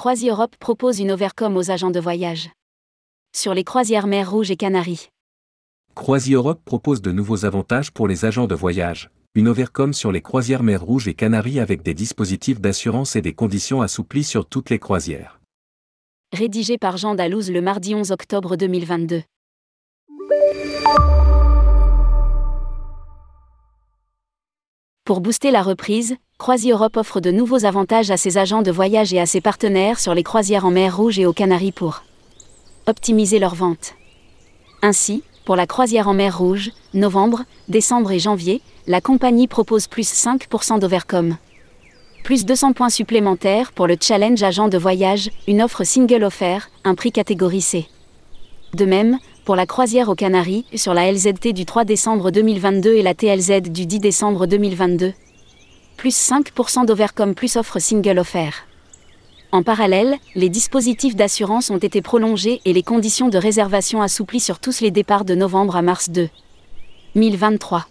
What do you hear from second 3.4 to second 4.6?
les croisières mer Rouge et